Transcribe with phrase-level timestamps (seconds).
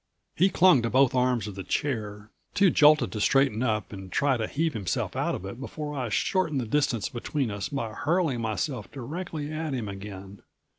[0.35, 4.35] He clung to both arms of the chair, too jolted to straighten up and try
[4.35, 8.41] to heave himself out of it before I shortened the distance between us by hurling
[8.41, 10.41] myself directly at him again.